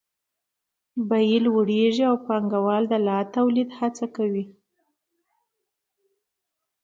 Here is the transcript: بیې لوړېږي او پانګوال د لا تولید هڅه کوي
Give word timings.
بیې 1.09 1.37
لوړېږي 1.45 2.03
او 2.11 2.15
پانګوال 2.25 2.83
د 2.89 2.93
لا 3.07 3.17
تولید 3.35 3.69
هڅه 3.79 4.05
کوي 4.15 4.45